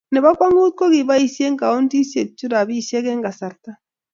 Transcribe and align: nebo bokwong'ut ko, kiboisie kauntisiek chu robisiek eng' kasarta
nebo 0.13 0.25
bokwong'ut 0.29 0.73
ko, 0.79 0.85
kiboisie 0.93 1.47
kauntisiek 1.61 2.29
chu 2.37 2.45
robisiek 2.51 3.05
eng' 3.11 3.23
kasarta 3.25 3.71